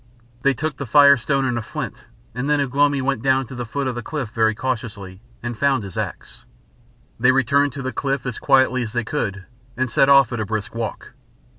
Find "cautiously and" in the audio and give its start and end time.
4.55-5.55